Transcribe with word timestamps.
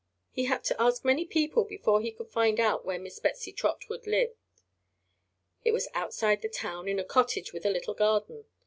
He 0.31 0.45
had 0.45 0.63
to 0.63 0.81
ask 0.81 1.05
many 1.05 1.25
people 1.25 1.63
before 1.63 2.01
he 2.01 2.11
could 2.11 2.31
find 2.31 2.59
out 2.59 2.83
where 2.83 2.97
Miss 2.97 3.19
Betsy 3.19 3.51
Trotwood 3.53 4.07
lived. 4.07 4.33
It 5.63 5.73
was 5.73 5.89
outside 5.93 6.41
the 6.41 6.49
town, 6.49 6.87
in 6.87 6.97
a 6.97 7.03
cottage 7.05 7.53
with 7.53 7.67
a 7.67 7.69
little 7.69 7.93
garden. 7.93 8.45